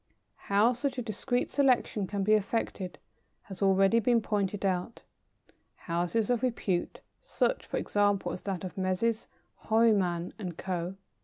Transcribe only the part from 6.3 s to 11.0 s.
of repute such, for example, as that of Messrs. Horniman and Co.